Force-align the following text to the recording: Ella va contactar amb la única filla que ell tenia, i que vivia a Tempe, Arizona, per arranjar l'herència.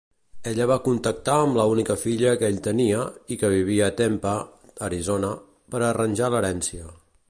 Ella 0.51 0.65
va 0.69 0.77
contactar 0.85 1.35
amb 1.41 1.59
la 1.59 1.65
única 1.73 1.97
filla 2.05 2.33
que 2.41 2.49
ell 2.53 2.57
tenia, 2.69 3.03
i 3.35 3.39
que 3.43 3.53
vivia 3.55 3.85
a 3.89 3.95
Tempe, 4.03 4.35
Arizona, 4.91 5.35
per 5.75 5.89
arranjar 5.93 6.37
l'herència. 6.37 6.93